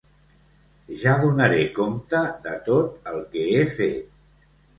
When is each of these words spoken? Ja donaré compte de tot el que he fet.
Ja 1.01 1.13
donaré 1.23 1.59
compte 1.75 2.21
de 2.47 2.55
tot 2.71 3.13
el 3.13 3.21
que 3.37 3.45
he 3.53 3.63
fet. 3.77 4.19